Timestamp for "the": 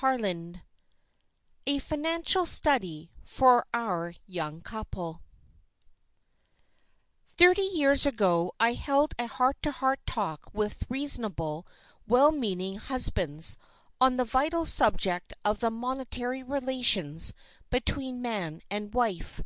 14.16-14.24, 15.60-15.70